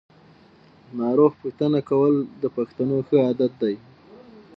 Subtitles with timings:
[0.99, 3.75] ناروغ پوښتنه کول د پښتنو ښه عادت دی.